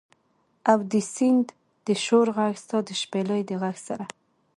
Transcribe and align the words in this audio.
او 0.71 0.79
د 0.91 0.93
سیند 1.13 1.47
د 1.85 1.87
شور 2.03 2.27
ږغ، 2.37 2.53
ستا 2.63 2.77
د 2.87 2.89
شپیلۍ 3.01 3.41
د 3.49 3.51
ږغ 3.61 3.75
سره 3.87 4.05